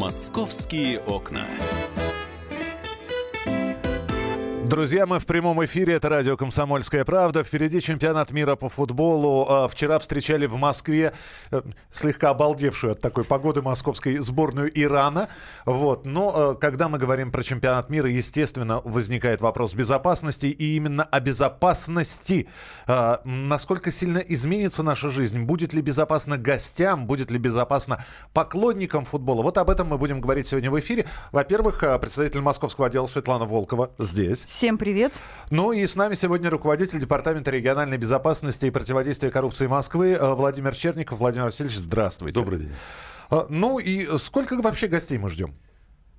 [0.00, 1.46] Московские окна.
[4.70, 5.94] Друзья, мы в прямом эфире.
[5.94, 7.42] Это радио «Комсомольская правда».
[7.42, 9.44] Впереди чемпионат мира по футболу.
[9.48, 11.12] А, вчера встречали в Москве
[11.50, 15.28] э, слегка обалдевшую от такой погоды московской сборную Ирана.
[15.66, 16.06] Вот.
[16.06, 20.46] Но э, когда мы говорим про чемпионат мира, естественно, возникает вопрос безопасности.
[20.46, 22.46] И именно о безопасности.
[22.86, 25.42] А, насколько сильно изменится наша жизнь?
[25.42, 27.08] Будет ли безопасно гостям?
[27.08, 29.42] Будет ли безопасно поклонникам футбола?
[29.42, 31.06] Вот об этом мы будем говорить сегодня в эфире.
[31.32, 34.46] Во-первых, э, представитель московского отдела Светлана Волкова здесь.
[34.60, 35.14] Всем привет.
[35.48, 40.74] Ну и с нами сегодня руководитель Департамента региональной безопасности и противодействия коррупции Москвы э, Владимир
[40.74, 41.18] Черников.
[41.18, 42.38] Владимир Васильевич, здравствуйте.
[42.38, 42.72] Добрый день.
[43.30, 45.54] А, ну и сколько вообще гостей мы ждем?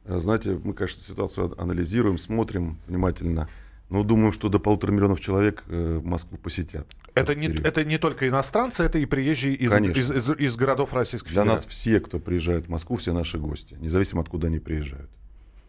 [0.05, 3.47] Э, знаете, мы, конечно, ситуацию анализируем, смотрим внимательно.
[3.91, 6.87] Но думаем, что до полутора миллионов человек э, Москву посетят.
[7.13, 11.29] Это не, это не только иностранцы, это и приезжие из, из, из, из городов Российской
[11.29, 11.65] Для Федерации.
[11.67, 15.11] нас все, кто приезжает в Москву, все наши гости, независимо откуда они приезжают.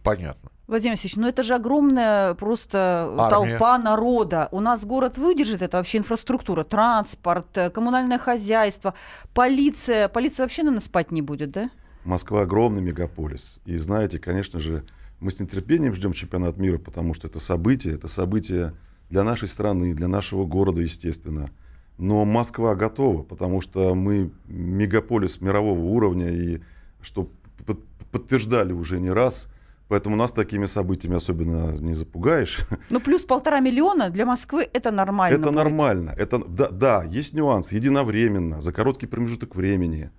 [0.02, 0.51] Понятно.
[0.68, 3.58] Владимир Васильевич, ну это же огромная просто Армия.
[3.58, 4.48] толпа народа.
[4.52, 8.94] У нас город выдержит это вообще инфраструктура, транспорт, э, коммунальное хозяйство,
[9.34, 10.08] полиция.
[10.08, 11.70] Полиция вообще, наверное, спать не будет, да?
[12.04, 13.58] Москва огромный мегаполис.
[13.64, 14.84] И знаете, конечно же,
[15.20, 18.74] мы с нетерпением ждем чемпионат мира, потому что это событие, это событие
[19.10, 21.48] для нашей страны, для нашего города, естественно.
[21.98, 26.60] Но Москва готова, потому что мы мегаполис мирового уровня, и
[27.02, 27.28] что
[27.66, 29.48] под- подтверждали уже не раз.
[29.92, 32.60] Поэтому нас такими событиями особенно не запугаешь.
[32.90, 35.34] Ну плюс полтора миллиона для Москвы это нормально.
[35.34, 35.54] Это будет.
[35.54, 36.14] нормально.
[36.16, 37.72] Это, да, да, есть нюанс.
[37.72, 40.10] Единовременно, за короткий промежуток времени,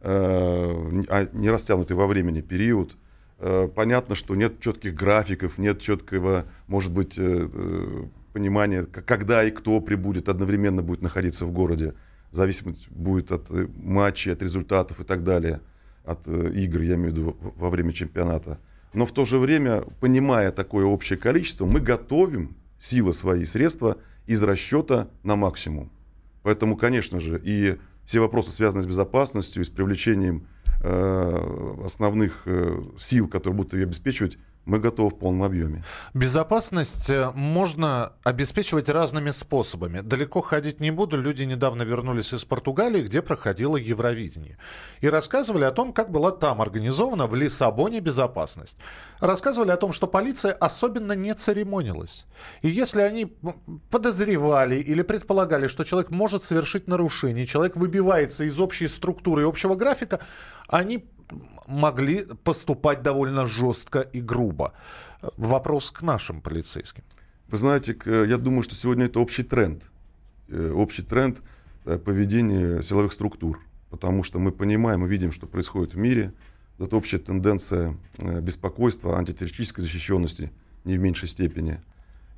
[0.00, 2.96] э, а не растянутый во времени период.
[3.38, 9.52] Э, понятно, что нет четких графиков, нет четкого, может быть, э, э, понимания, когда и
[9.52, 11.94] кто прибудет, одновременно будет находиться в городе.
[12.32, 15.60] Зависимость будет от э, матчей, от результатов и так далее,
[16.04, 18.58] от э, игр, я имею в виду, во время чемпионата.
[18.92, 24.42] Но в то же время, понимая такое общее количество, мы готовим силы свои, средства из
[24.42, 25.90] расчета на максимум.
[26.42, 30.48] Поэтому, конечно же, и все вопросы, связанные с безопасностью и с привлечением
[30.82, 35.82] э, основных э, сил, которые будут ее обеспечивать, мы готовы в полном объеме.
[36.14, 40.00] Безопасность э, можно обеспечивать разными способами.
[40.00, 41.16] Далеко ходить не буду.
[41.16, 44.58] Люди недавно вернулись из Португалии, где проходило Евровидение.
[45.00, 48.76] И рассказывали о том, как была там организована в Лиссабоне безопасность.
[49.18, 52.26] Рассказывали о том, что полиция особенно не церемонилась.
[52.62, 53.36] И если они
[53.90, 59.74] подозревали или предполагали, что человек может совершить нарушение, человек выбивается из общей структуры и общего
[59.74, 60.20] графика,
[60.68, 61.08] они
[61.66, 64.72] могли поступать довольно жестко и грубо.
[65.36, 67.04] Вопрос к нашим полицейским.
[67.48, 69.90] Вы знаете, я думаю, что сегодня это общий тренд.
[70.48, 71.42] Э, Общий тренд
[71.84, 73.60] э, поведения силовых структур.
[73.88, 76.32] Потому что мы понимаем, мы видим, что происходит в мире.
[76.78, 80.52] Это общая тенденция э, беспокойства, антитеррористической защищенности
[80.84, 81.80] не в меньшей степени.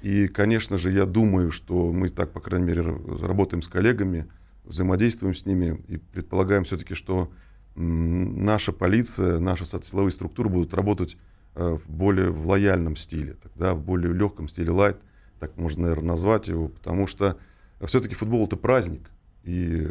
[0.01, 4.27] И, конечно же, я думаю, что мы так, по крайней мере, работаем с коллегами,
[4.65, 7.31] взаимодействуем с ними и предполагаем все-таки, что
[7.75, 11.17] наша полиция, наши силовые структуры будут работать
[11.55, 15.01] э, в более в лояльном стиле, тогда в более легком стиле лайт,
[15.39, 17.39] так можно, наверное, назвать его, потому что
[17.85, 19.11] все-таки футбол это праздник,
[19.43, 19.89] и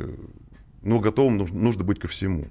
[0.81, 2.47] но готовым нужно, нужно быть ко всему.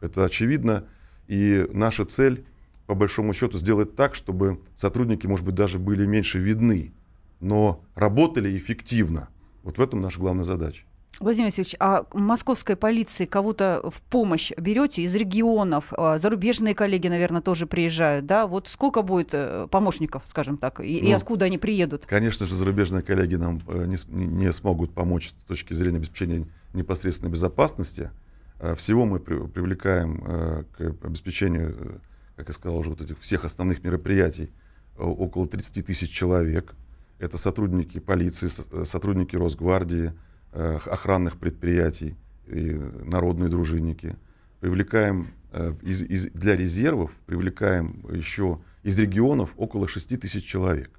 [0.00, 0.84] Это очевидно,
[1.26, 2.44] и наша цель,
[2.86, 6.92] по большому счету, сделать так, чтобы сотрудники, может быть, даже были меньше видны,
[7.40, 9.28] но работали эффективно.
[9.62, 10.84] Вот в этом наша главная задача.
[11.20, 15.92] Владимир Васильевич, а московской полиции кого-то в помощь берете из регионов?
[15.96, 18.46] А, Зарубежные коллеги, наверное, тоже приезжают, да?
[18.46, 22.06] Вот сколько будет э, помощников, скажем так, и, и Ну, откуда они приедут?
[22.06, 27.30] Конечно же, зарубежные коллеги нам э, не, не- смогут помочь с точки зрения обеспечения непосредственной
[27.30, 28.10] безопасности.
[28.58, 32.00] Э, Всего мы при- привлекаем к обеспечению,
[32.36, 34.50] как я сказал уже, вот этих всех основных мероприятий
[34.98, 36.72] около 30 тысяч человек.
[37.18, 40.12] Это сотрудники полиции, со- сотрудники Росгвардии,
[40.52, 42.72] охранных предприятий, и
[43.04, 44.16] народные дружинники.
[44.60, 50.90] Привлекаем э, из- из- для резервов, привлекаем еще из регионов около 6 тысяч человек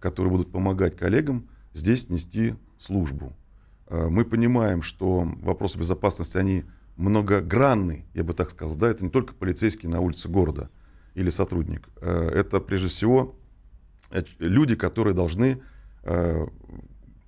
[0.00, 3.34] которые будут помогать коллегам здесь нести службу.
[3.88, 6.64] Э, Мы понимаем, что вопросы безопасности, они
[6.96, 8.76] многогранны, я бы так сказал.
[8.76, 8.88] Да?
[8.88, 10.70] Это не только полицейский на улице города
[11.14, 11.88] или сотрудник.
[12.00, 13.36] Э, Это прежде всего
[14.10, 15.60] э, люди, которые должны
[16.04, 16.46] э,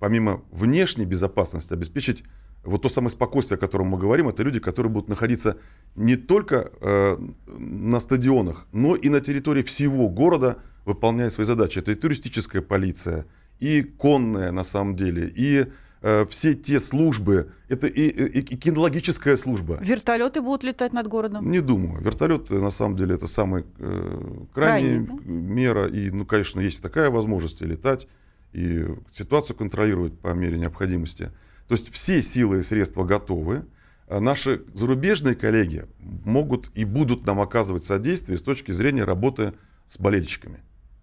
[0.03, 2.25] помимо внешней безопасности обеспечить
[2.65, 5.55] вот то самое спокойствие, о котором мы говорим, это люди, которые будут находиться
[5.95, 7.17] не только э,
[7.57, 11.79] на стадионах, но и на территории всего города, выполняя свои задачи.
[11.79, 13.27] Это и туристическая полиция,
[13.61, 15.67] и конная на самом деле, и
[16.01, 19.79] э, все те службы, это и, и, и кинологическая служба.
[19.81, 21.49] Вертолеты будут летать над городом?
[21.49, 22.03] Не думаю.
[22.03, 25.31] Вертолет, на самом деле, это самая э, крайняя Крайне, да?
[25.31, 25.87] мера.
[25.87, 28.09] И, ну, конечно, есть такая возможность летать
[28.53, 31.31] и ситуацию контролировать по мере необходимости.
[31.67, 33.65] То есть все силы и средства готовы.
[34.07, 39.53] А наши зарубежные коллеги могут и будут нам оказывать содействие с точки зрения работы
[39.87, 40.59] с болельщиками.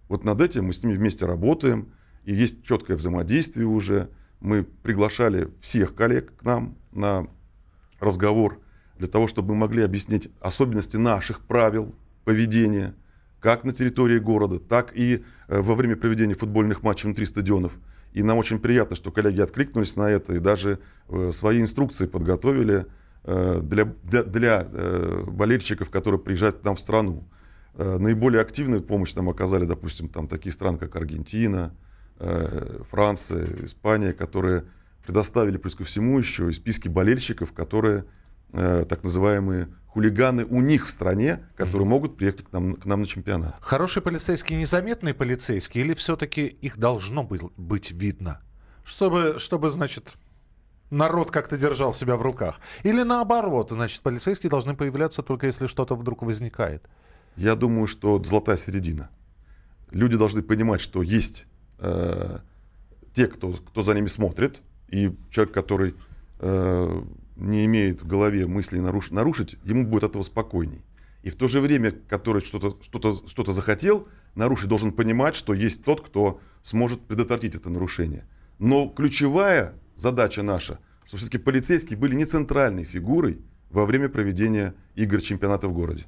[0.07, 1.91] Вот над этим мы с ними вместе работаем,
[2.25, 4.09] и есть четкое взаимодействие уже.
[4.39, 7.27] Мы приглашали всех коллег к нам на
[7.99, 8.59] разговор
[8.97, 11.93] для того, чтобы мы могли объяснить особенности наших правил
[12.23, 12.93] поведения,
[13.41, 17.73] как на территории города, так и э, во время проведения футбольных матчей внутри стадионов.
[18.13, 20.79] И нам очень приятно, что коллеги откликнулись на это и даже
[21.09, 22.85] э, свои инструкции подготовили
[23.23, 24.67] э, для, для, для
[25.27, 27.23] болельщиков, которые приезжают к нам в страну.
[27.77, 31.73] Наиболее активную помощь нам оказали, допустим, там такие страны, как Аргентина,
[32.89, 34.65] Франция, Испания, которые
[35.05, 38.03] предоставили, плюс ко всему, еще и списки болельщиков, которые
[38.51, 43.05] так называемые хулиганы у них в стране, которые могут приехать к нам, к нам на
[43.05, 43.57] чемпионат.
[43.61, 48.41] Хороший полицейский, незаметный полицейский, или все-таки их должно быть видно?
[48.85, 50.15] Чтобы, чтобы, значит,
[50.89, 52.59] народ как-то держал себя в руках.
[52.83, 56.87] Или наоборот, значит, полицейские должны появляться только если что-то вдруг возникает.
[57.35, 59.09] Я думаю, что золотая середина.
[59.91, 61.45] Люди должны понимать, что есть
[61.79, 62.39] э,
[63.13, 65.95] те, кто, кто за ними смотрит, и человек, который
[66.39, 67.01] э,
[67.35, 70.81] не имеет в голове мысли наруш, нарушить, ему будет от этого спокойней.
[71.23, 75.83] И в то же время, который что-то что что захотел нарушить, должен понимать, что есть
[75.83, 78.25] тот, кто сможет предотвратить это нарушение.
[78.59, 83.39] Но ключевая задача наша, что все-таки полицейские были не центральной фигурой
[83.69, 86.05] во время проведения игр чемпионата в городе.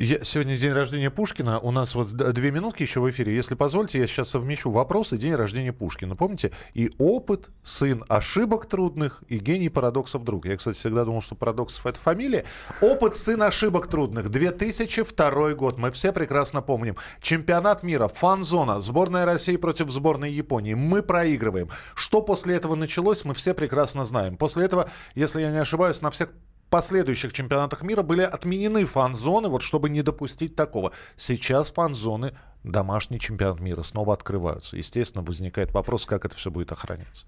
[0.00, 1.58] Я, сегодня день рождения Пушкина.
[1.58, 3.34] У нас вот две минутки еще в эфире.
[3.34, 6.14] Если позволите, я сейчас совмещу вопросы день рождения Пушкина.
[6.14, 6.52] Помните?
[6.72, 10.46] И опыт, сын ошибок трудных, и гений парадоксов друг.
[10.46, 12.44] Я, кстати, всегда думал, что парадоксов это фамилия.
[12.80, 14.28] Опыт, сын ошибок трудных.
[14.28, 15.78] 2002 год.
[15.78, 16.94] Мы все прекрасно помним.
[17.20, 20.74] Чемпионат мира, фан-зона, сборная России против сборной Японии.
[20.74, 21.70] Мы проигрываем.
[21.96, 24.36] Что после этого началось, мы все прекрасно знаем.
[24.36, 26.28] После этого, если я не ошибаюсь, на всех
[26.68, 30.92] последующих чемпионатах мира были отменены фан-зоны, вот чтобы не допустить такого.
[31.16, 32.34] Сейчас фан-зоны,
[32.64, 34.76] домашний чемпионат мира, снова открываются.
[34.76, 37.26] Естественно, возникает вопрос, как это все будет охраняться.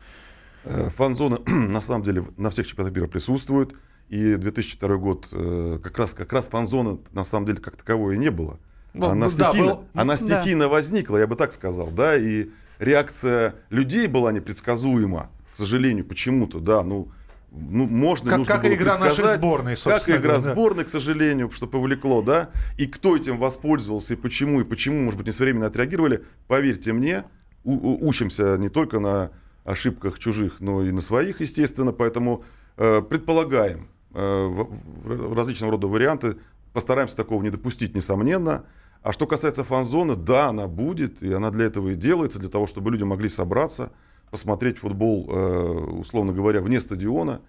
[0.64, 3.74] Э, фан-зона, на самом деле, на всех чемпионатах мира присутствует.
[4.08, 8.18] И 2002 год, э, как раз, как раз фан-зона, на самом деле, как таковой и
[8.18, 8.58] не было.
[8.92, 9.84] Ну, она, ну, стихийно, да, был...
[9.94, 10.68] она стихийно да.
[10.68, 12.48] возникла, я бы так сказал, да, и
[12.80, 17.12] реакция людей была непредсказуема, к сожалению, почему-то, да, ну,
[17.52, 20.16] ну, можно, как, нужно как было игра нашей сборной, собственно.
[20.16, 20.52] Как игра да.
[20.52, 22.50] сборной, к сожалению, что повлекло, да.
[22.78, 27.24] И кто этим воспользовался, и почему, и почему, может быть, не своевременно отреагировали, поверьте мне,
[27.64, 29.30] учимся не только на
[29.64, 32.44] ошибках чужих, но и на своих, естественно, поэтому
[32.76, 34.68] э, предполагаем э, в,
[35.04, 36.36] в различного рода варианты,
[36.72, 38.64] постараемся такого не допустить, несомненно.
[39.02, 42.66] А что касается фан-зоны, да, она будет, и она для этого и делается, для того,
[42.66, 43.92] чтобы люди могли собраться,
[44.30, 47.40] посмотреть футбол, э, условно говоря, вне стадиона.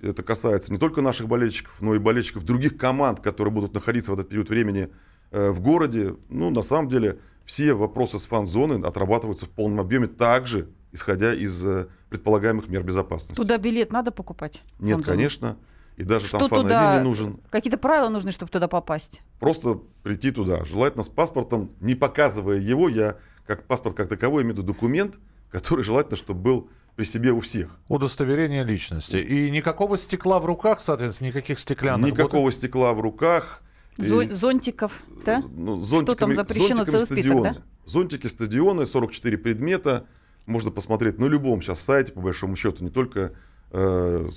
[0.00, 4.14] Это касается не только наших болельщиков, но и болельщиков других команд, которые будут находиться в
[4.14, 4.90] этот период времени
[5.30, 6.14] э, в городе.
[6.28, 11.64] Ну, на самом деле, все вопросы с фан-зоны отрабатываются в полном объеме также, исходя из
[11.64, 13.34] э, предполагаемых мер безопасности.
[13.34, 14.62] Туда билет надо покупать?
[14.78, 15.56] Нет, конечно.
[15.96, 16.98] И даже что там фан туда...
[16.98, 17.40] не нужен.
[17.50, 19.22] Какие-то правила нужны, чтобы туда попасть?
[19.40, 20.64] Просто прийти туда.
[20.64, 22.88] Желательно с паспортом, не показывая его.
[22.88, 23.16] Я
[23.48, 25.18] как паспорт как таковой имею в виду документ,
[25.50, 27.78] который желательно, чтобы был при себе у всех.
[27.88, 29.18] Удостоверение личности.
[29.18, 32.10] И никакого стекла в руках, соответственно, никаких стеклянных.
[32.10, 32.54] Никакого вот...
[32.54, 33.62] стекла в руках.
[33.96, 35.42] Зо- зонтиков, да?
[35.56, 37.56] Ну, Что там запрещено, целый список, да?
[37.84, 40.06] Зонтики, стадионы, 44 предмета.
[40.46, 43.32] Можно посмотреть на любом сейчас сайте, по большому счету, не только
[43.70, 44.28] э,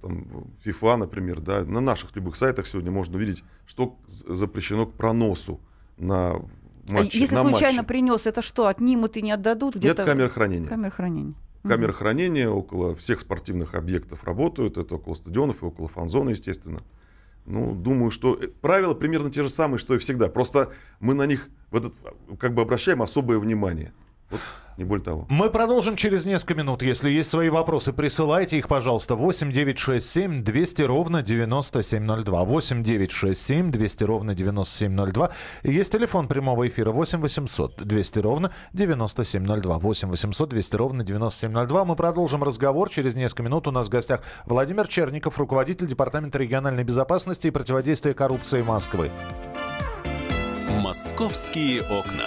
[0.00, 5.60] там, FIFA, например, да, на наших любых сайтах сегодня можно увидеть, что запрещено к проносу
[5.98, 6.40] на
[6.90, 7.88] матче, Если на случайно матче.
[7.88, 9.76] принес, это что, отнимут и не отдадут?
[9.76, 10.68] Нет камер хранения.
[10.68, 11.34] Камер хранения.
[11.62, 14.78] Камеры хранения около всех спортивных объектов работают.
[14.78, 16.80] Это около стадионов и около фан-зоны, естественно.
[17.46, 20.28] Ну, думаю, что э, правила примерно те же самые, что и всегда.
[20.28, 21.94] Просто мы на них в этот,
[22.38, 23.92] как бы обращаем особое внимание.
[24.30, 24.40] Вот
[24.78, 25.26] не более того.
[25.28, 26.82] Мы продолжим через несколько минут.
[26.82, 29.16] Если есть свои вопросы, присылайте их, пожалуйста.
[29.16, 32.44] 8 9 6 7 200 ровно 9702.
[32.44, 35.30] 8 9 6 7 200 ровно 9702.
[35.64, 39.78] И есть телефон прямого эфира 8 800 200 ровно 9702.
[39.78, 41.84] 8 800 200 ровно 9702.
[41.84, 42.88] Мы продолжим разговор.
[42.88, 48.14] Через несколько минут у нас в гостях Владимир Черников, руководитель Департамента региональной безопасности и противодействия
[48.14, 49.10] коррупции Москвы.
[50.80, 52.26] «Московские окна».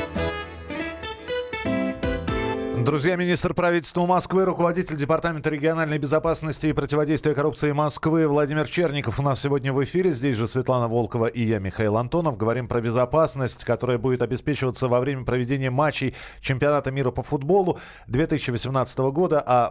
[2.83, 9.21] Друзья, министр правительства Москвы, руководитель Департамента региональной безопасности и противодействия коррупции Москвы Владимир Черников у
[9.21, 10.11] нас сегодня в эфире.
[10.11, 12.37] Здесь же Светлана Волкова и я, Михаил Антонов.
[12.37, 18.97] Говорим про безопасность, которая будет обеспечиваться во время проведения матчей чемпионата мира по футболу 2018
[19.11, 19.43] года.
[19.45, 19.69] А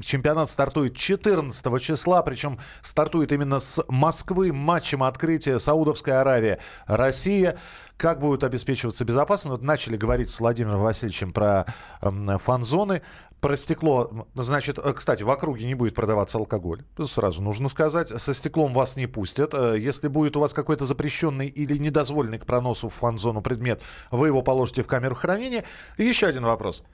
[0.00, 7.58] чемпионат стартует 14 числа, причем стартует именно с Москвы матчем открытия Саудовская Аравия, Россия.
[7.96, 9.50] Как будет обеспечиваться безопасность?
[9.50, 11.66] Вот начали говорить с Владимиром Васильевичем про
[12.00, 13.02] э, фан-зоны.
[13.40, 16.82] Про стекло, значит, э, кстати, в округе не будет продаваться алкоголь.
[17.04, 18.08] Сразу нужно сказать.
[18.08, 19.52] Со стеклом вас не пустят.
[19.52, 24.28] Э, если будет у вас какой-то запрещенный или недозволенный к проносу в фан-зону предмет, вы
[24.28, 25.64] его положите в камеру хранения.
[25.98, 26.84] И еще один вопрос.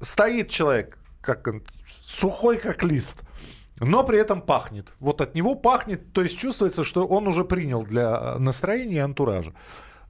[0.00, 0.98] Стоит человек,
[1.34, 1.62] как
[2.02, 3.18] сухой, как лист
[3.80, 4.92] но при этом пахнет.
[5.00, 8.98] Вот от него пахнет, то есть чувствуется, что он уже принял для э, настроения и
[8.98, 9.52] антуража.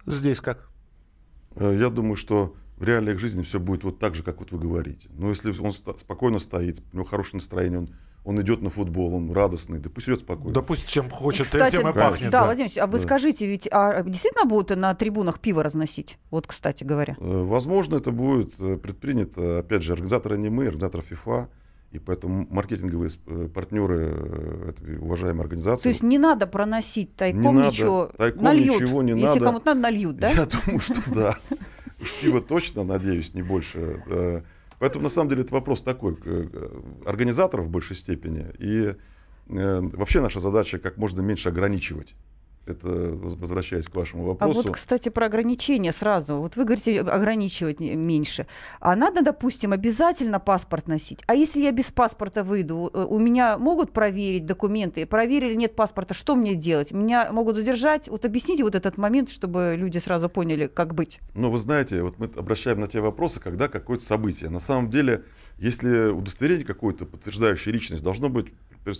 [0.07, 0.69] Здесь как?
[1.57, 4.59] Э, я думаю, что в реалиях жизни все будет вот так же, как вот вы
[4.59, 5.09] говорите.
[5.13, 7.89] Но если он спокойно стоит, у него хорошее настроение, он,
[8.27, 10.53] он идет на футбол, он радостный, да пусть идет спокойно.
[10.53, 12.31] Да пусть чем хочет, Кстати, тем и пахнет.
[12.31, 12.45] Да, да.
[12.47, 13.05] Владимир а вы да.
[13.05, 16.19] скажите, ведь а действительно будут на трибунах пиво разносить?
[16.33, 17.17] Вот, кстати говоря.
[17.21, 21.49] Э, возможно, это будет э, предпринято, опять же, организаторы не мы, организаторы ФИФА.
[21.93, 25.85] И поэтому маркетинговые э, партнеры этой уважаемой организации...
[25.85, 28.81] То есть не надо проносить тайком не ничего, надо, тайком нальют.
[28.81, 29.45] ничего не Если надо.
[29.45, 30.31] кому-то надо, нальют, да?
[30.31, 31.37] Я думаю, что да.
[32.01, 34.43] Уж пиво точно, надеюсь, не больше.
[34.79, 36.17] Поэтому, на самом деле, это вопрос такой,
[37.07, 38.47] организаторов в большей степени.
[38.59, 38.95] И
[39.49, 42.15] э, вообще наша задача как можно меньше ограничивать
[42.67, 44.61] это возвращаясь к вашему вопросу.
[44.61, 46.37] А вот, кстати, про ограничения сразу.
[46.37, 48.47] Вот вы говорите, ограничивать меньше.
[48.81, 51.21] А надо, допустим, обязательно паспорт носить.
[51.27, 55.07] А если я без паспорта выйду, э, у меня могут проверить документы?
[55.07, 56.93] Проверили, нет паспорта, что мне делать?
[56.93, 58.09] Меня могут задержать?
[58.09, 61.21] Вот объясните вот этот момент, чтобы люди сразу поняли, как быть.
[61.35, 64.51] Ну, вы знаете, вот мы обращаем на те вопросы, когда какое-то событие.
[64.51, 65.25] На самом деле,
[65.59, 68.47] если удостоверение какое-то, подтверждающее личность, должно быть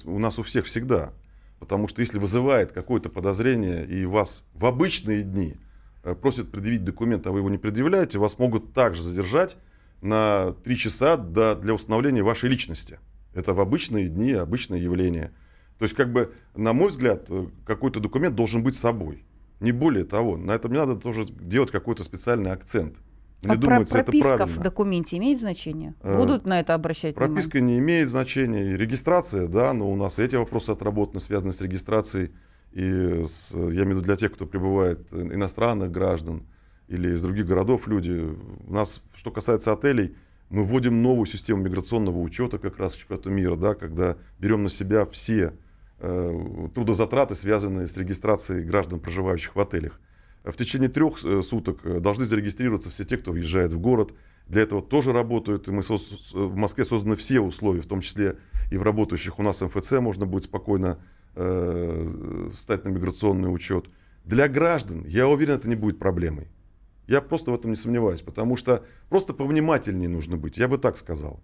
[0.05, 1.13] у нас у всех всегда.
[1.59, 5.57] Потому что если вызывает какое-то подозрение и вас в обычные дни
[6.03, 9.57] э, просят предъявить документ, а вы его не предъявляете, вас могут также задержать
[10.03, 12.99] на 3 часа для установления вашей личности.
[13.35, 15.33] Это в обычные дни, обычное явление.
[15.79, 19.25] То есть, как бы, на мой взгляд, э, какой-то документ должен быть собой.
[19.61, 20.37] Не более того.
[20.37, 22.97] На этом не надо тоже делать какой-то специальный акцент.
[23.43, 25.95] Мне а думается, про прописка это в документе имеет значение?
[26.03, 27.79] Э, Будут на это обращать Прописка внимание?
[27.79, 28.77] не имеет значения.
[28.77, 32.31] Регистрация, да, но у нас эти вопросы отработаны, связаны с регистрацией.
[32.73, 36.43] И с, я имею в виду для тех, кто прибывает, иностранных граждан
[36.89, 38.35] или из других городов люди.
[38.67, 40.15] У нас, что касается отелей,
[40.51, 44.69] мы вводим новую систему миграционного учета как раз к чемпионату мира, да, когда берем на
[44.69, 45.53] себя все
[45.99, 50.01] э, трудозатраты, связанные с регистрацией граждан, проживающих в отелях.
[50.47, 54.15] В течение трех э, суток э, должны зарегистрироваться все те, кто въезжает в город.
[54.47, 55.67] Для этого тоже работают.
[55.67, 58.37] Мы в Москве созданы все условия, в том числе
[58.71, 61.01] и в работающих у нас МФЦ можно будет спокойно
[61.35, 63.87] э, встать на миграционный учет.
[64.25, 66.47] Для граждан, я уверен, это не будет проблемой.
[67.09, 70.97] Я просто в этом не сомневаюсь, потому что просто повнимательнее нужно быть, я бы так
[70.97, 71.43] сказал.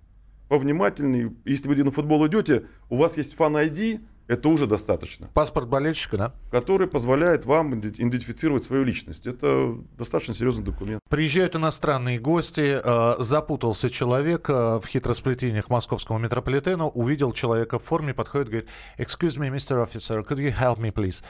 [0.49, 1.35] Повнимательнее.
[1.45, 4.01] Если вы на футбол идете, у вас есть фан-айди,
[4.33, 5.29] это уже достаточно.
[5.35, 6.35] Паспорт болельщика, да?
[6.51, 9.27] Который позволяет вам идентифицировать свою личность.
[9.27, 11.01] Это достаточно серьезный документ.
[11.11, 18.15] Приезжают иностранные гости, э, запутался человек э, в хитросплетениях московского метрополитена, увидел человека в форме,
[18.15, 19.87] подходит, говорит, excuse me, Mr.
[19.87, 21.23] Officer, could you help me, please?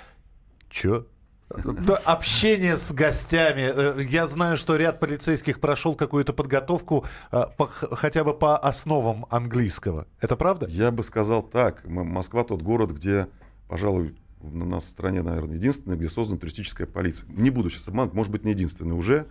[0.70, 1.06] Чё?
[2.04, 3.70] Общение с гостями.
[3.74, 9.26] Э, я знаю, что ряд полицейских прошел какую-то подготовку э, по, хотя бы по основам
[9.30, 10.06] английского.
[10.20, 10.66] Это правда?
[10.68, 11.84] Я бы сказал так.
[11.86, 13.28] Москва тот город, где,
[13.68, 17.28] пожалуй, у нас в стране, наверное, единственный, где создана туристическая полиция.
[17.30, 19.26] Не буду сейчас обманывать, может быть, не единственный уже,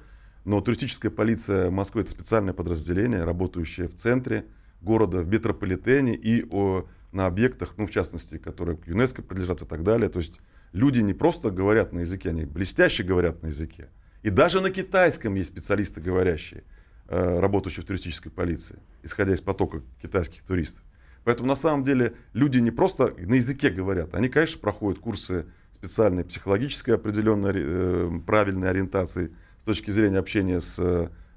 [0.45, 4.45] но туристическая полиция Москвы— это специальное подразделение, работающее в центре
[4.81, 9.65] города, в метрополитене и о, на объектах, ну, в частности, которые к ЮНЕСКО принадлежат и
[9.65, 10.09] так далее.
[10.09, 10.39] То есть
[10.73, 13.89] люди не просто говорят на языке, они блестяще говорят на языке.
[14.23, 16.63] И даже на китайском есть специалисты говорящие,
[17.07, 20.83] э, работающие в туристической полиции, исходя из потока китайских туристов.
[21.23, 26.23] Поэтому на самом деле люди не просто на языке говорят, они, конечно, проходят курсы специальной
[26.23, 30.79] психологической определенной э, правильной ориентации с точки зрения общения с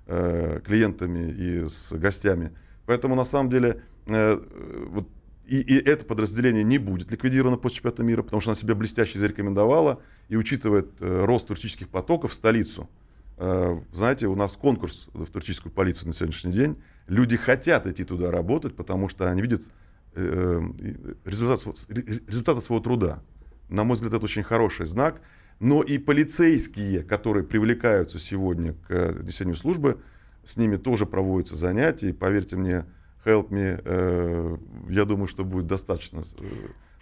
[0.06, 2.52] э, клиентами и с гостями.
[2.84, 5.08] Поэтому на самом деле вот
[5.46, 9.18] и, и это подразделение не будет ликвидировано после чемпионата мира, потому что она себя блестяще
[9.18, 10.00] зарекомендовала.
[10.28, 12.88] И учитывая э, рост туристических потоков в столицу,
[13.36, 16.76] э, знаете, у нас конкурс в туристическую полицию на сегодняшний день.
[17.08, 19.70] Люди хотят идти туда работать, потому что они видят
[20.14, 23.22] э, э результат, результаты своего труда.
[23.68, 25.20] На мой взгляд, это очень хороший знак.
[25.60, 30.00] Но и полицейские, которые привлекаются сегодня к несению службы,
[30.44, 32.10] с ними тоже проводятся занятия.
[32.10, 32.86] И поверьте мне,
[33.25, 34.57] Help Me, э,
[34.88, 36.45] я думаю, что будет достаточно э,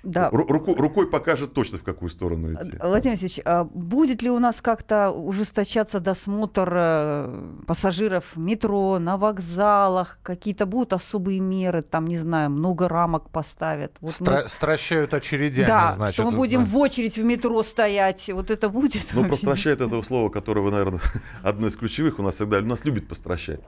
[0.03, 0.31] да.
[0.31, 2.77] Руку, рукой покажет точно, в какую сторону идти.
[2.81, 10.19] Владимир Васильевич, а будет ли у нас как-то ужесточаться досмотр э, пассажиров метро, на вокзалах?
[10.25, 11.83] Какие-то будут особые меры?
[11.83, 13.93] Там, не знаю, много рамок поставят?
[14.01, 14.49] Вот Стра- мы...
[14.49, 16.15] Стращают очередями, да, значит.
[16.15, 18.29] что мы будем в очередь в метро стоять.
[18.33, 19.05] Вот это будет?
[19.13, 21.01] Ну, постращает этого слова, которое, наверное,
[21.45, 22.59] одно из ключевых у нас всегда.
[22.59, 23.61] У нас любит постращать.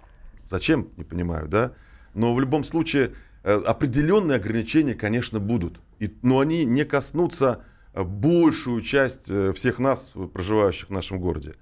[0.44, 0.88] Зачем?
[0.96, 1.74] Не понимаю, да?
[2.14, 3.12] Но в любом случае
[3.44, 5.78] Э, определенные ограничения, конечно, будут.
[5.98, 7.60] И, но они не коснутся
[7.92, 11.54] э, большую часть э, всех нас, проживающих в нашем городе.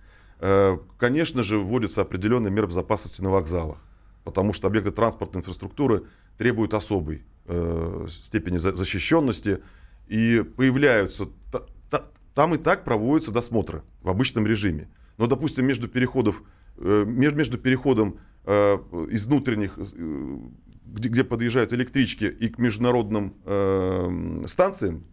[0.98, 3.78] Конечно же, вводятся определенные меры безопасности на вокзалах,
[4.24, 6.02] потому что объекты транспортной инфраструктуры
[6.36, 7.22] требуют особой
[8.08, 9.60] степени защищенности
[10.08, 11.28] и появляются...
[12.34, 14.88] Там и так проводятся досмотры в обычном режиме.
[15.16, 16.42] Но, допустим, между, переходов,
[16.76, 19.78] между переходом из внутренних
[20.92, 25.04] где, где подъезжают электрички и к международным э, станциям,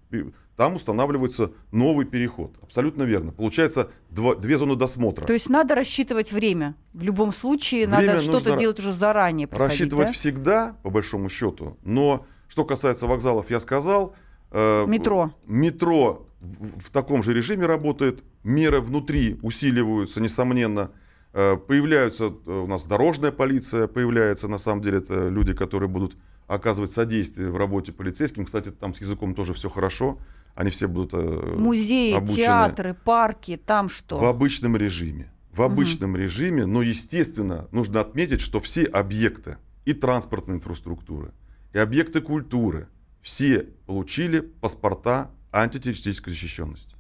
[0.58, 2.58] там устанавливается новый переход.
[2.62, 3.32] Абсолютно верно.
[3.32, 5.26] Получается два, две зоны досмотра.
[5.26, 6.76] То есть надо рассчитывать время.
[6.94, 9.48] В любом случае время надо что-то делать уже заранее.
[9.50, 10.14] Рассчитывать да?
[10.14, 11.78] всегда, по большому счету.
[11.84, 14.16] Но что касается вокзалов, я сказал.
[14.52, 15.34] Э, метро.
[15.48, 18.26] Метро в, в таком же режиме работает.
[18.44, 20.92] Меры внутри усиливаются, несомненно.
[21.32, 26.18] Э, появляются э, у нас дорожная полиция, появляется на самом деле это люди, которые будут
[26.48, 28.46] оказывать содействие в работе полицейским.
[28.46, 30.18] Кстати, там с языком тоже все хорошо.
[30.56, 32.38] Они все будут э, Музеи, обучены.
[32.38, 34.18] театры, парки, там что?
[34.18, 35.32] В обычном режиме.
[35.52, 36.20] В обычном угу.
[36.20, 41.32] режиме, но, естественно, нужно отметить, что все объекты и транспортной инфраструктуры,
[41.74, 42.88] и объекты культуры,
[43.22, 46.96] все получили паспорта антитеррористической защищенности.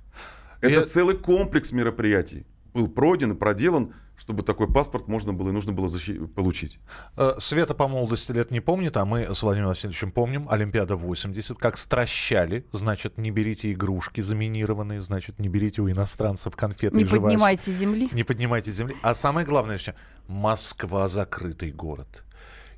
[0.62, 0.86] Это и...
[0.86, 5.88] целый комплекс мероприятий был пройден и проделан чтобы такой паспорт можно было и нужно было
[5.88, 6.80] защи- получить.
[7.18, 10.48] Э, Света по молодости лет не помнит, а мы с Владимиром Васильевичем помним.
[10.50, 16.98] Олимпиада 80, как стращали, значит, не берите игрушки заминированные, значит, не берите у иностранцев конфеты.
[16.98, 18.10] Не поднимайте земли.
[18.12, 18.96] Не поднимайте земли.
[19.02, 19.96] А самое главное еще,
[20.28, 22.24] Москва закрытый город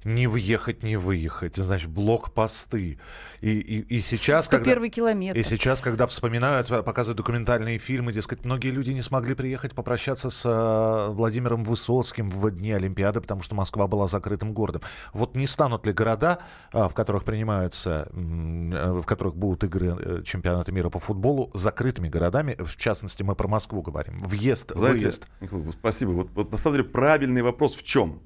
[0.04, 2.98] не въехать, не выехать, значит, блокпосты.
[3.42, 5.40] И, и, и сейчас, 101 когда, километр.
[5.40, 10.46] И сейчас, когда вспоминают, показывают документальные фильмы, дескать, многие люди не смогли приехать попрощаться с
[10.46, 14.82] э, Владимиром Высоцким в дни Олимпиады, потому что Москва была закрытым городом.
[15.14, 16.40] Вот не станут ли города,
[16.74, 22.10] э, в которых принимаются, э, в которых будут игры э, чемпионата мира по футболу, закрытыми
[22.10, 25.28] городами, в частности, мы про Москву говорим, въезд, Знаете, выезд?
[25.40, 26.10] Михаил, спасибо.
[26.12, 28.22] Вот, вот на самом деле правильный вопрос в чем?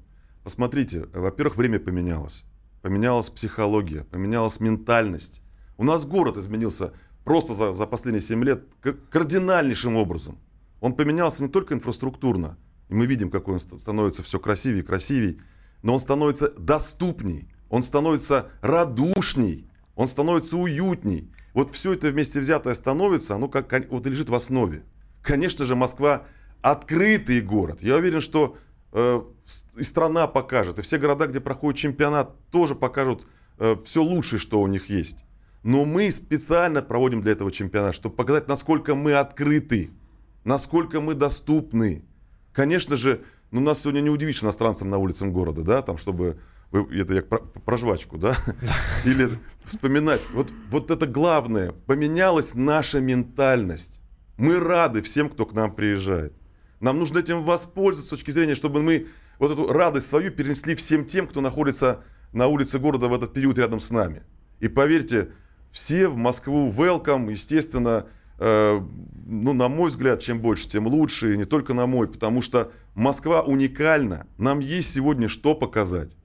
[0.46, 2.44] Посмотрите, во-первых, время поменялось.
[2.80, 5.42] Поменялась психология, поменялась ментальность.
[5.76, 6.92] У нас город изменился
[7.24, 8.62] просто за, за последние 7 лет
[9.10, 10.38] кардинальнейшим образом.
[10.80, 15.38] Он поменялся не только инфраструктурно, и мы видим, какой он становится все красивее и красивее,
[15.82, 21.32] но он становится доступней, он становится радушней, он становится уютней.
[21.54, 24.84] Вот все это вместе взятое становится, оно как вот лежит в основе.
[25.22, 26.22] Конечно же, Москва
[26.62, 27.82] открытый город.
[27.82, 28.56] Я уверен, что
[28.96, 33.26] и страна покажет, и все города, где проходит чемпионат, тоже покажут
[33.58, 35.24] э, все лучшее, что у них есть.
[35.62, 39.90] Но мы специально проводим для этого чемпионат, чтобы показать, насколько мы открыты,
[40.44, 42.04] насколько мы доступны.
[42.52, 46.38] Конечно же, ну, нас сегодня не удивишь иностранцам на улицах города, да, там, чтобы
[46.72, 48.34] это я про, про жвачку, да?
[49.04, 49.28] Или
[49.64, 50.26] вспоминать.
[50.32, 51.72] Вот, вот это главное.
[51.72, 54.00] Поменялась наша ментальность.
[54.36, 56.32] Мы рады всем, кто к нам приезжает.
[56.80, 59.06] Нам нужно этим воспользоваться с точки зрения, чтобы мы
[59.38, 63.58] вот эту радость свою перенесли всем тем, кто находится на улице города в этот период
[63.58, 64.22] рядом с нами.
[64.60, 65.30] И поверьте,
[65.70, 68.06] все в Москву welcome, естественно,
[68.38, 68.80] э,
[69.26, 72.72] ну, на мой взгляд, чем больше, тем лучше, и не только на мой, потому что
[72.94, 76.16] Москва уникальна, нам есть сегодня что показать.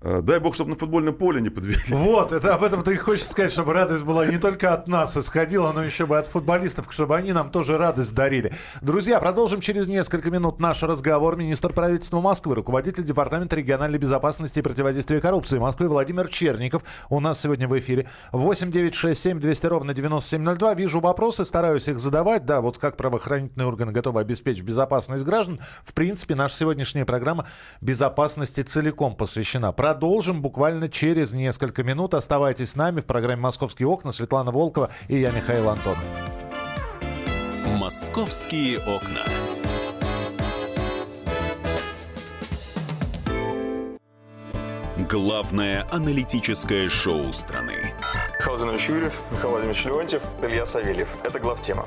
[0.00, 1.80] Э, дай бог, чтобы на футбольном поле не подвели.
[1.88, 5.72] Вот, это об этом ты хочешь сказать, чтобы радость была не только от нас исходила,
[5.72, 8.52] но еще бы от футболистов, чтобы они нам тоже радость дарили.
[8.80, 11.36] Друзья, продолжим через несколько минут наш разговор.
[11.36, 17.40] Министр правительства Москвы, руководитель Департамента региональной безопасности и противодействия коррупции Москвы Владимир Черников у нас
[17.40, 18.08] сегодня в эфире.
[18.30, 20.74] 8 9 6 7 200 ровно 9702.
[20.74, 22.46] Вижу вопросы, стараюсь их задавать.
[22.46, 25.58] Да, вот как правоохранительные органы готовы обеспечить безопасность граждан.
[25.82, 27.46] В принципе, наша сегодняшняя программа
[27.80, 32.12] безопасности целиком посвящена продолжим буквально через несколько минут.
[32.12, 34.12] Оставайтесь с нами в программе «Московские окна».
[34.12, 36.04] Светлана Волкова и я, Михаил Антонов.
[37.64, 39.22] «Московские окна».
[45.08, 47.94] Главное аналитическое шоу страны.
[48.38, 51.08] Михаил Юрьев, Михаил Владимирович Леонтьев, Илья Савельев.
[51.24, 51.86] Это главтема.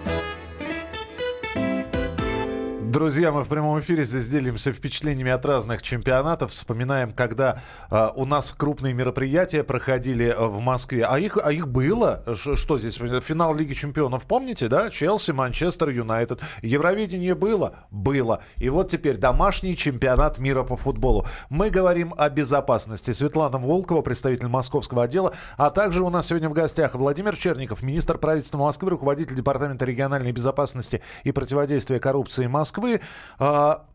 [2.91, 6.51] Друзья, мы в прямом эфире здесь делимся впечатлениями от разных чемпионатов.
[6.51, 11.05] Вспоминаем, когда э, у нас крупные мероприятия проходили э, в Москве.
[11.05, 12.21] А их, а их было.
[12.35, 12.95] Ш, что здесь?
[12.95, 14.89] Финал Лиги Чемпионов, помните, да?
[14.89, 16.41] Челси, Манчестер, Юнайтед.
[16.63, 17.75] Евровидение было?
[17.91, 18.43] Было.
[18.57, 21.25] И вот теперь домашний чемпионат мира по футболу.
[21.49, 23.11] Мы говорим о безопасности.
[23.11, 25.33] Светлана Волкова, представитель московского отдела.
[25.55, 30.33] А также у нас сегодня в гостях Владимир Черников, министр правительства Москвы, руководитель Департамента региональной
[30.33, 32.80] безопасности и противодействия коррупции Москвы.
[32.81, 33.01] Москвы.
[33.39, 33.85] А,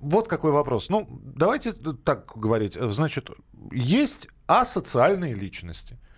[0.00, 0.88] вот какой вопрос.
[0.88, 2.74] Ну, давайте так говорить.
[2.74, 3.30] Значит,
[3.72, 5.98] есть асоциальные личности–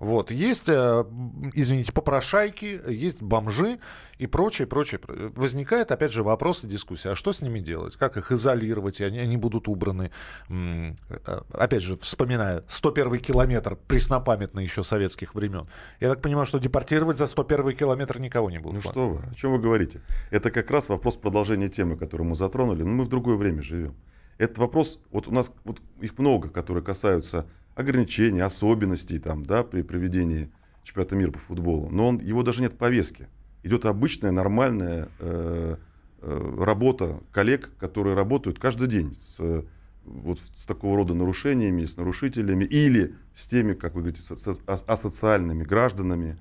[0.00, 0.30] вот.
[0.30, 1.04] Есть, э,
[1.52, 3.78] извините, попрошайки, есть бомжи
[4.16, 4.98] и прочее, прочее.
[5.36, 7.10] Возникает, опять же, вопрос и дискуссия.
[7.10, 7.96] А что с ними делать?
[7.96, 9.00] Как их изолировать?
[9.00, 10.10] И они, они будут убраны.
[10.48, 10.94] Э,
[11.52, 15.68] опять же, вспоминая 101 километр преснопамятный еще советских времен.
[16.00, 18.82] Я так понимаю, что депортировать за 101 километр никого не будут.
[18.82, 20.00] Ну что вы, о чем вы говорите?
[20.30, 22.84] Это как раз вопрос продолжения темы, которую мы затронули.
[22.84, 23.94] Но мы в другое время живем.
[24.38, 27.46] Этот вопрос, вот у нас вот их много, которые касаются
[27.80, 30.50] ограничений, особенностей там, да, при проведении
[30.82, 31.88] чемпионата мира по футболу.
[31.90, 33.28] Но он, его даже нет в.
[33.62, 35.76] Идет обычная, нормальная э,
[36.22, 39.64] э, работа коллег, которые работают каждый день с,
[40.04, 44.58] вот, с такого рода нарушениями, с нарушителями или с теми, как вы говорите, с, с
[44.66, 46.38] асоциальными гражданами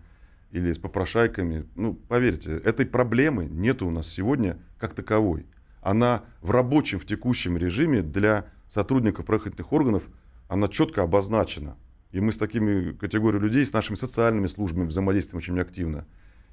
[0.52, 1.65] или с попрошайками.
[1.75, 5.45] Ну, поверьте, этой проблемы нет у нас сегодня как таковой.
[5.82, 10.10] Она в рабочем, в текущем режиме для сотрудников правоохранительных органов
[10.49, 11.77] она четко обозначена.
[12.12, 16.05] И мы с такими категориями людей, с нашими социальными службами взаимодействуем очень активно.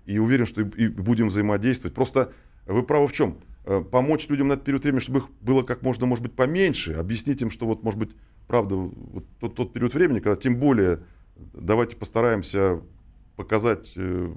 [0.05, 1.95] И уверен, что и будем взаимодействовать.
[1.95, 2.33] Просто
[2.67, 3.39] вы правы в чем?
[3.65, 6.93] Э, помочь людям на этот период времени, чтобы их было как можно, может быть, поменьше.
[6.93, 8.11] Объяснить им, что вот, может быть,
[8.47, 11.01] правда, вот тот, тот период времени, когда тем более
[11.55, 12.83] давайте постараемся
[13.37, 14.35] показать э,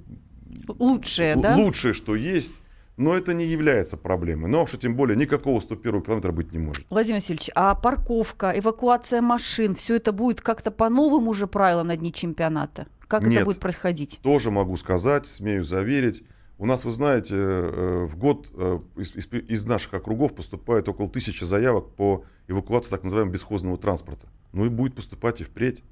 [0.68, 1.54] лучшее, да?
[1.54, 2.54] лучшее, что есть
[3.00, 4.50] но это не является проблемой.
[4.50, 6.84] Но что тем более никакого 101 километра быть не может.
[6.90, 11.96] Владимир Васильевич, а парковка, эвакуация машин, все это будет как-то по новым уже правилам на
[11.96, 12.86] дни чемпионата?
[13.08, 14.20] Как Нет, это будет происходить?
[14.22, 16.24] Тоже могу сказать, смею заверить.
[16.58, 21.08] У нас, вы знаете, э, в год э, из, из, из наших округов поступает около
[21.08, 24.28] тысячи заявок по эвакуации так называемого бесхозного транспорта.
[24.52, 25.82] Ну и будет поступать и впредь.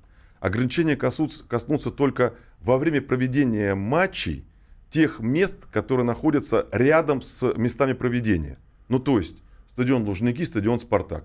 [0.41, 4.45] Ограничения коснутся, коснутся только во время проведения матчей
[4.91, 8.59] тех мест, которые находятся рядом с местами проведения.
[8.89, 11.25] Ну, то есть, стадион Лужники, стадион Спартак.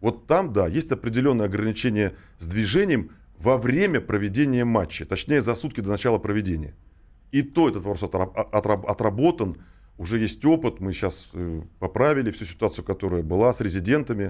[0.00, 5.80] Вот там, да, есть определенные ограничения с движением во время проведения матча, точнее, за сутки
[5.80, 6.74] до начала проведения.
[7.32, 9.56] И то этот вопрос отработан,
[9.98, 14.28] уже есть опыт, мы сейчас э, поправили всю ситуацию, которая была с резидентами,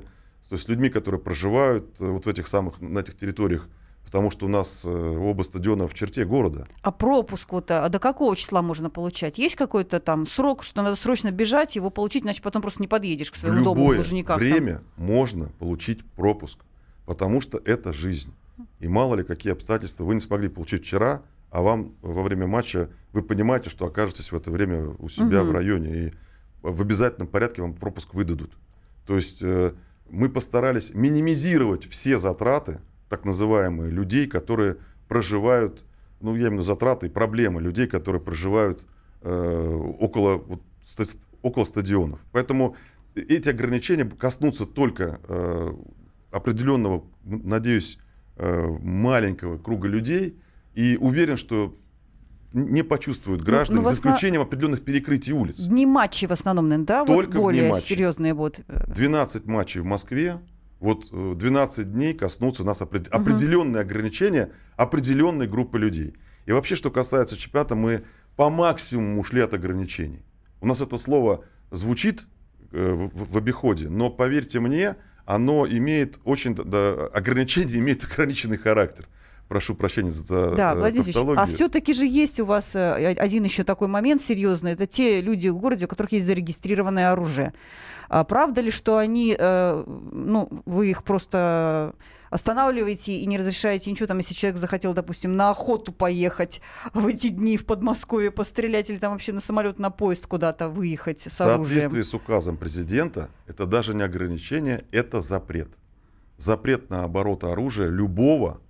[0.48, 3.68] то есть с людьми, которые проживают э, вот в этих самых, на этих территориях
[4.04, 6.66] потому что у нас э, оба стадиона в черте города.
[6.82, 9.38] А пропуск вот а до какого числа можно получать?
[9.38, 13.30] Есть какой-то там срок, что надо срочно бежать, его получить, иначе потом просто не подъедешь
[13.30, 14.38] к своему в дому в Лужниках?
[14.38, 15.06] время там.
[15.06, 16.60] можно получить пропуск,
[17.06, 18.32] потому что это жизнь.
[18.78, 22.90] И мало ли какие обстоятельства вы не смогли получить вчера, а вам во время матча
[23.12, 25.50] вы понимаете, что окажетесь в это время у себя угу.
[25.50, 26.12] в районе, и
[26.62, 28.56] в обязательном порядке вам пропуск выдадут.
[29.06, 29.72] То есть э,
[30.08, 34.76] мы постарались минимизировать все затраты, так называемые, людей, которые
[35.08, 35.84] проживают,
[36.20, 38.86] ну, я имею в виду затраты, проблемы людей, которые проживают
[39.22, 40.62] э, около, вот,
[41.42, 42.20] около стадионов.
[42.32, 42.76] Поэтому
[43.14, 45.74] эти ограничения коснутся только э,
[46.30, 47.98] определенного, надеюсь,
[48.36, 50.38] э, маленького круга людей.
[50.74, 51.74] И уверен, что
[52.52, 54.48] не почувствуют ну, граждане, ну, за исключением основ...
[54.48, 55.64] определенных перекрытий улиц.
[55.66, 57.04] Дни матчей в основном, да?
[57.04, 58.60] Только вот более серьезные вот.
[58.68, 60.40] 12 матчей в Москве,
[60.84, 63.08] вот 12 э, дней коснутся нас опред...
[63.08, 63.16] угу.
[63.16, 66.14] определенные ограничения определенной группы людей.
[66.44, 68.04] И вообще, что касается чемпионата, мы
[68.36, 70.22] по максимуму ушли от ограничений.
[70.60, 72.26] У нас это слово звучит
[72.72, 79.08] э, в, в обиходе, но поверьте мне, оно имеет очень, да, ограничение имеет ограниченный характер.
[79.48, 83.44] Прошу прощения за Да, э, Владимир Ильич, а все-таки же есть у вас э, один
[83.44, 84.72] еще такой момент серьезный.
[84.72, 87.52] Это те люди в городе, у которых есть зарегистрированное оружие.
[88.08, 91.94] А правда ли, что они, э, ну, вы их просто
[92.30, 96.60] останавливаете и не разрешаете ничего, там, если человек захотел, допустим, на охоту поехать
[96.94, 101.20] в эти дни в Подмосковье, пострелять или там вообще на самолет, на поезд куда-то выехать
[101.20, 102.04] с В соответствии оружием.
[102.04, 105.68] с указом президента, это даже не ограничение, это запрет.
[106.36, 108.60] Запрет на оборот оружия любого,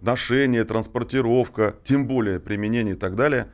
[0.00, 3.48] ношение, транспортировка, тем более применение и так далее,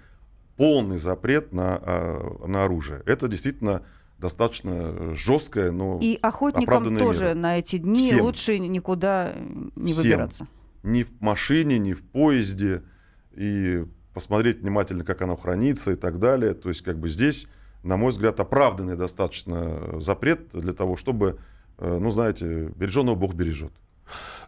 [0.56, 3.02] полный запрет на, э, на оружие.
[3.06, 3.82] Это действительно
[4.18, 7.34] достаточно жесткое, но И охотникам тоже мера.
[7.34, 8.22] на эти дни Всем.
[8.22, 9.32] лучше никуда
[9.76, 10.02] не Всем.
[10.02, 10.48] выбираться.
[10.82, 12.82] ни в машине, ни в поезде,
[13.32, 16.54] и посмотреть внимательно, как оно хранится и так далее.
[16.54, 17.46] То есть, как бы здесь,
[17.84, 21.38] на мой взгляд, оправданный достаточно запрет для того, чтобы,
[21.78, 23.72] э, ну, знаете, береженного Бог бережет.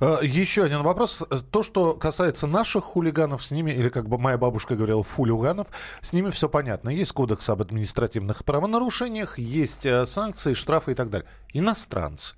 [0.01, 1.25] Э, Еще один вопрос.
[1.51, 5.69] То, что касается наших хулиганов, с ними, или как бы моя бабушка говорила, фулюганов,
[6.01, 6.91] с ними все понятно.
[6.91, 11.29] Есть кодекс об административных правонарушениях, есть э, санкции, штрафы и так далее.
[11.53, 12.35] Иностранцы.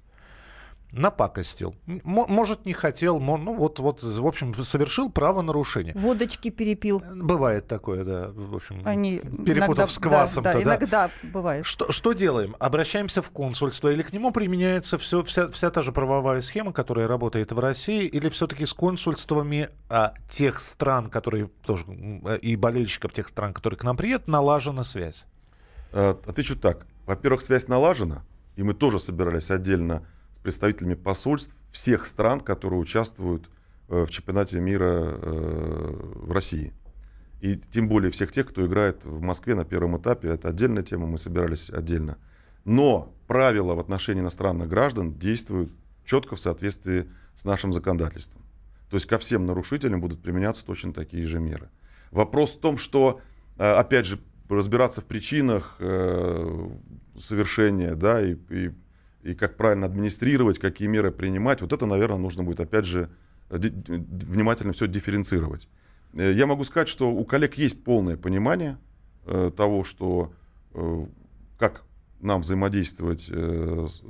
[0.92, 1.74] Напакостил.
[1.86, 5.94] М- может, не хотел, ну вот, вот, в общем, совершил правонарушение.
[5.96, 7.02] Водочки перепил.
[7.14, 8.28] Бывает такое, да.
[8.30, 10.44] В общем, Они перепутав иногда- с квасом.
[10.44, 11.64] Да, да, иногда бывает.
[11.64, 12.54] Что, что делаем?
[12.58, 17.08] Обращаемся в консульство или к нему применяется все, вся, вся та же правовая схема, которая
[17.08, 23.12] работает в России, или все-таки с консульствами а, тех стран, которые тоже, э, и болельщиков
[23.12, 25.24] тех стран, которые к нам приедут, налажена связь?
[25.92, 26.86] Э, Отвечу так.
[27.06, 28.24] Во-первых, связь налажена,
[28.56, 30.06] и мы тоже собирались отдельно
[30.42, 33.48] представителями посольств всех стран, которые участвуют
[33.88, 36.72] э, в чемпионате мира э, в России.
[37.40, 40.28] И тем более всех тех, кто играет в Москве на первом этапе.
[40.28, 42.18] Это отдельная тема, мы собирались отдельно.
[42.64, 45.72] Но правила в отношении иностранных граждан действуют
[46.04, 48.42] четко в соответствии с нашим законодательством.
[48.90, 51.70] То есть ко всем нарушителям будут применяться точно такие же меры.
[52.10, 53.20] Вопрос в том, что,
[53.58, 55.78] э, опять же, разбираться в причинах
[57.18, 58.70] совершения, да, и, и,
[59.22, 63.08] и как правильно администрировать, какие меры принимать, вот это, наверное, нужно будет, опять же,
[63.50, 65.68] ди- внимательно все дифференцировать.
[66.14, 68.78] Э, Я могу сказать, что у коллег есть полное понимание
[69.26, 70.32] э, того, что
[70.74, 71.06] э,
[71.58, 71.82] как
[72.20, 74.02] нам взаимодействовать э, с,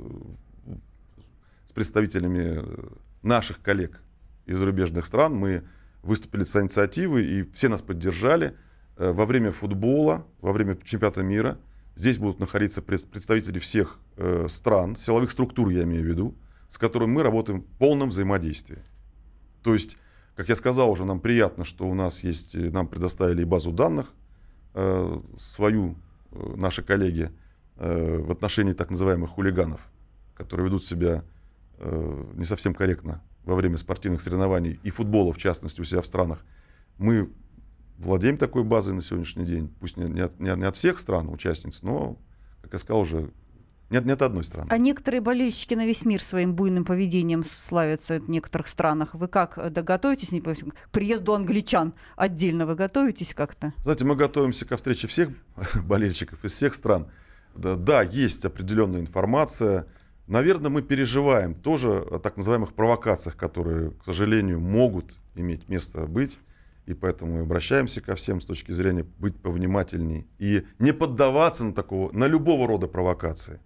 [1.73, 2.87] представителями э,
[3.23, 4.01] наших коллег
[4.45, 5.35] из зарубежных стран.
[5.35, 5.63] Мы
[6.03, 8.55] выступили с инициативой, и все нас поддержали.
[8.97, 11.57] Э, Во время футбола, во время чемпионата мира
[11.95, 16.35] здесь будут находиться пред- представители всех э, стран, силовых структур, я имею в виду,
[16.67, 18.79] с которыми мы работаем в полном взаимодействии.
[19.61, 19.97] То есть,
[20.35, 24.13] как я сказал уже, нам приятно, что у нас есть, э, нам предоставили базу данных,
[24.73, 25.95] э, свою,
[26.31, 27.29] наши коллеги,
[27.75, 29.89] в отношении так называемых хулиганов,
[30.35, 31.23] которые ведут себя
[32.35, 36.45] не совсем корректно во время спортивных соревнований и футбола, в частности, у себя в странах.
[36.99, 37.31] Мы
[37.97, 40.99] владеем такой базой на сегодняшний день, пусть не, не от, не от- не от всех
[40.99, 42.17] стран участниц, но,
[42.61, 43.31] как я сказал уже,
[43.89, 44.67] не от, не от одной страны.
[44.71, 49.13] А некоторые болельщики на весь мир своим буйным поведением славятся в некоторых странах.
[49.13, 52.65] Вы как э, да, готовитесь не к приезду англичан отдельно?
[52.65, 53.73] Вы готовитесь как-то?
[53.83, 55.29] Знаете, мы готовимся ко встрече всех
[55.85, 57.11] болельщиков из всех стран.
[57.55, 59.85] Да, да, есть определенная информация.
[60.25, 66.39] Наверное, мы переживаем тоже о так называемых провокациях, которые, к сожалению, могут иметь место быть.
[66.85, 71.73] И поэтому мы обращаемся ко всем с точки зрения быть повнимательней и не поддаваться на,
[71.73, 73.61] такого, на любого рода провокации.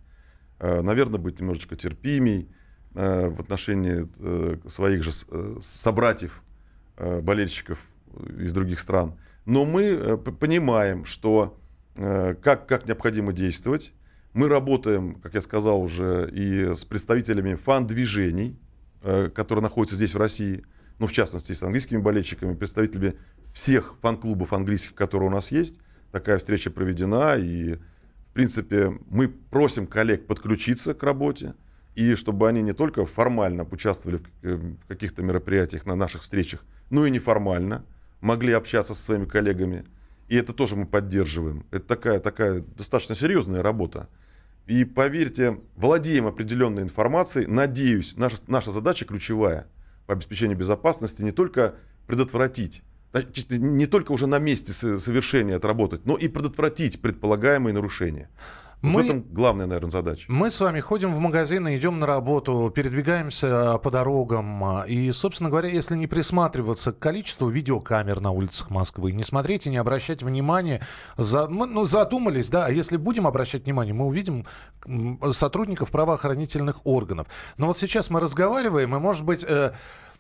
[0.59, 2.49] Э, Наверное, быть немножечко терпимей
[2.93, 5.11] э, в отношении э, своих же
[5.61, 6.43] собратьев,
[6.97, 7.79] болельщиков
[8.39, 9.19] из других стран.
[9.45, 11.59] Но мы понимаем, что
[11.93, 13.93] как, как необходимо действовать.
[14.33, 18.59] Мы работаем, как я сказал уже, и с представителями фан-движений,
[19.03, 20.63] которые находятся здесь, в России,
[20.99, 23.15] ну, в частности, с английскими болельщиками, представителями
[23.53, 25.79] всех фан-клубов английских, которые у нас есть.
[26.11, 31.53] Такая встреча проведена, и, в принципе, мы просим коллег подключиться к работе,
[31.95, 37.05] и чтобы они не только формально участвовали в э, каких-то мероприятиях на наших встречах, но
[37.05, 37.85] и неформально
[38.21, 39.85] могли общаться со своими коллегами.
[40.27, 41.65] И это тоже мы поддерживаем.
[41.71, 44.09] Это такая, такая достаточно серьезная работа.
[44.65, 47.47] И поверьте, владеем определенной информацией.
[47.47, 49.67] Надеюсь, наша, наша задача ключевая
[50.07, 51.75] по обеспечению безопасности не только
[52.07, 52.81] предотвратить,
[53.49, 58.29] не только уже на месте со- совершения отработать, но и предотвратить предполагаемые нарушения.
[58.83, 60.25] Вот Мы- В этом главная, наверное, задача.
[60.31, 64.63] Мы с вами ходим в магазины, идем на работу, передвигаемся а, по дорогам.
[64.63, 69.65] а, И, собственно говоря, если не присматриваться к количеству видеокамер на улицах Москвы, не смотреть
[69.65, 70.81] и не обращать внимания,
[71.17, 74.45] за, мы, ну, задумались, да, а если будем обращать внимание, мы увидим
[75.31, 77.27] сотрудников правоохранительных органов.
[77.57, 79.71] Но вот сейчас мы разговариваем, и, может быть, э,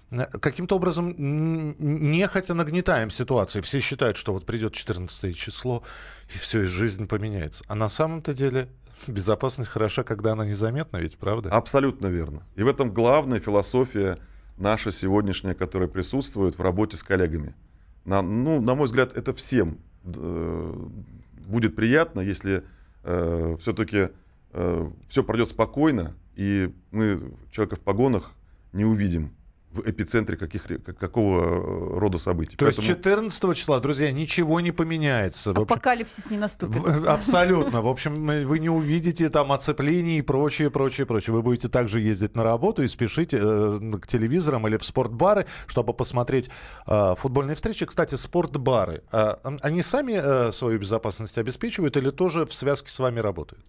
[0.09, 3.63] каким-то образом нехотя нагнетаем ситуацию.
[3.63, 5.83] Все считают, что вот придет 14 число,
[6.33, 7.63] и все, и жизнь поменяется.
[7.67, 8.69] А на самом-то деле
[9.05, 11.49] безопасность хороша, когда она незаметна, ведь правда?
[11.49, 12.43] Абсолютно верно.
[12.55, 14.17] И в этом главная философия
[14.57, 17.53] наша сегодняшняя, которая присутствует в работе с коллегами.
[18.05, 20.87] На, ну, на мой взгляд, это всем э,
[21.45, 22.63] будет приятно, если
[23.03, 24.09] э, все-таки
[24.53, 27.19] э, все пройдет спокойно, и мы
[27.51, 28.31] человека в погонах
[28.71, 29.36] не увидим
[29.77, 30.63] в эпицентре каких,
[30.99, 32.57] какого э, рода событий.
[32.57, 32.87] То Поэтому...
[32.87, 35.51] есть 14 числа, друзья, ничего не поменяется.
[35.51, 36.85] Апокалипсис не наступит.
[37.07, 37.81] Абсолютно.
[37.81, 41.33] В общем, вы не увидите там оцеплений и прочее, прочее, прочее.
[41.33, 45.93] Вы будете также ездить на работу и спешить э, к телевизорам или в спортбары, чтобы
[45.93, 46.49] посмотреть
[46.87, 47.85] э, футбольные встречи.
[47.85, 53.19] Кстати, спортбары, э, они сами э, свою безопасность обеспечивают или тоже в связке с вами
[53.19, 53.63] работают?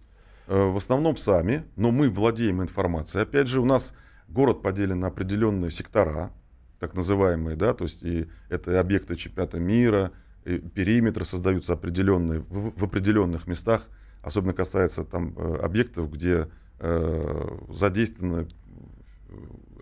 [0.49, 3.23] Э, в основном сами, но мы владеем информацией.
[3.23, 3.93] Опять же, у нас
[4.29, 6.31] город поделен на определенные сектора,
[6.79, 10.11] так называемые, да, то есть и это объекты чемпионата мира,
[10.43, 13.83] периметры создаются определенные, в, в определенных местах,
[14.21, 16.47] особенно касается там э, объектов, где
[16.79, 18.47] э, задействованы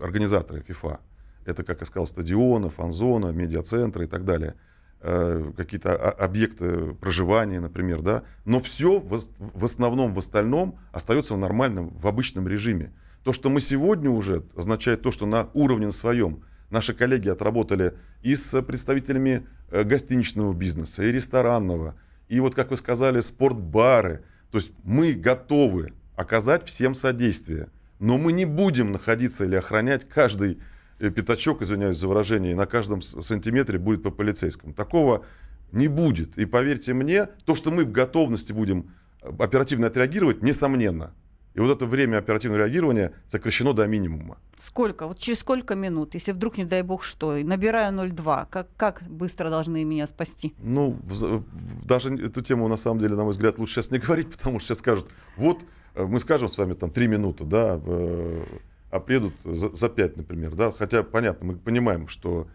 [0.00, 1.00] организаторы ФИФА.
[1.44, 4.54] Это, как я сказал, стадионы, фан-зона, медиацентры и так далее.
[5.00, 8.24] Э, какие-то объекты проживания, например, да.
[8.44, 12.92] Но все в, в основном, в остальном остается в нормальном, в обычном режиме.
[13.28, 18.34] То, что мы сегодня уже, означает то, что на уровне своем наши коллеги отработали и
[18.34, 21.94] с представителями э, гостиничного бизнеса, и ресторанного,
[22.28, 24.24] и вот, как вы сказали, спортбары.
[24.50, 30.56] То есть мы готовы оказать всем содействие, но мы не будем находиться или охранять каждый
[30.98, 34.72] э, пятачок, извиняюсь за выражение, и на каждом сантиметре будет по полицейскому.
[34.72, 35.26] Такого
[35.70, 36.38] не будет.
[36.38, 41.12] И поверьте мне, то, что мы в готовности будем э, оперативно отреагировать, несомненно.
[41.54, 44.38] И вот это время оперативного реагирования сокращено до минимума.
[44.56, 45.06] Сколько?
[45.06, 49.50] Вот через сколько минут, если вдруг, не дай бог, что, набираю 02, как, как быстро
[49.50, 50.54] должны меня спасти?
[50.58, 53.98] Ну, в, в, даже эту тему, на самом деле, на мой взгляд, лучше сейчас не
[54.06, 57.80] говорить, потому что сейчас скажут, вот, э, мы скажем с вами там 3 минуты, да,
[57.84, 58.44] э,
[58.90, 62.48] а приедут за, за 5, например, да, хотя, понятно, мы понимаем, что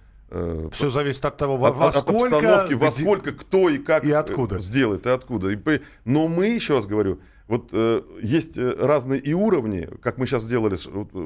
[0.71, 4.03] все зависит от того, во, от, во сколько, от обстановки, во сколько, кто и как
[4.03, 4.59] и откуда.
[4.59, 5.49] сделает, и откуда.
[5.49, 10.25] И, но мы, еще раз говорю, вот э, есть э, разные и уровни, как мы
[10.25, 10.75] сейчас сделали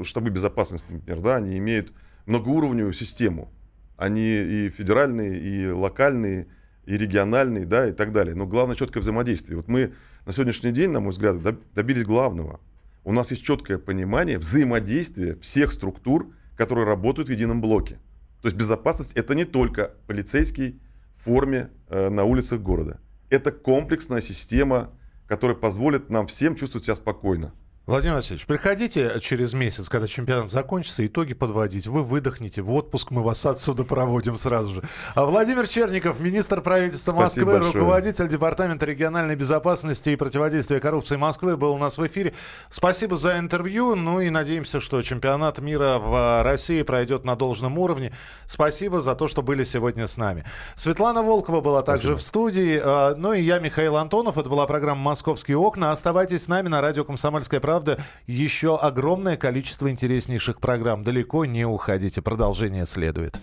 [0.03, 1.93] штабы безопасности, например, да, они имеют
[2.25, 3.51] многоуровневую систему.
[3.97, 6.47] Они и федеральные, и локальные,
[6.85, 8.35] и региональные, да, и так далее.
[8.35, 9.57] Но главное четкое взаимодействие.
[9.57, 9.93] Вот мы
[10.25, 11.37] на сегодняшний день, на мой взгляд,
[11.73, 12.59] добились главного.
[13.03, 17.99] У нас есть четкое понимание взаимодействия всех структур, которые работают в едином блоке.
[18.41, 20.81] То есть безопасность это не только полицейский
[21.15, 22.99] в форме э, на улицах города.
[23.29, 24.93] Это комплексная система
[25.27, 27.53] который позволит нам всем чувствовать себя спокойно.
[27.87, 31.87] Владимир Васильевич, приходите через месяц, когда чемпионат закончится, итоги подводить.
[31.87, 34.83] Вы выдохнете, в отпуск мы вас отсюда проводим сразу же.
[35.15, 37.85] А Владимир Черников, министр правительства Спасибо Москвы, большое.
[37.85, 42.33] руководитель Департамента региональной безопасности и противодействия коррупции Москвы, был у нас в эфире.
[42.69, 43.95] Спасибо за интервью.
[43.95, 48.11] Ну и надеемся, что чемпионат мира в России пройдет на должном уровне.
[48.47, 50.43] Спасибо за то, что были сегодня с нами.
[50.75, 52.17] Светлана Волкова была также Спасибо.
[52.17, 52.81] в студии.
[52.83, 54.37] А, ну и я, Михаил Антонов.
[54.37, 55.93] Это была программа «Московские окна».
[55.93, 61.03] Оставайтесь с нами на радио «Комсомольская правда» правда, еще огромное количество интереснейших программ.
[61.03, 62.23] Далеко не уходите.
[62.23, 63.37] Продолжение следует.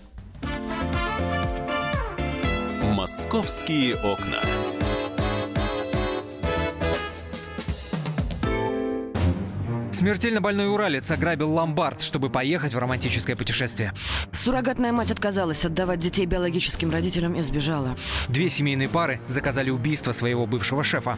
[2.83, 4.41] «Московские окна».
[9.95, 13.93] Смертельно больной уралец ограбил ломбард, чтобы поехать в романтическое путешествие.
[14.33, 17.95] Суррогатная мать отказалась отдавать детей биологическим родителям и сбежала.
[18.27, 21.17] Две семейные пары заказали убийство своего бывшего шефа.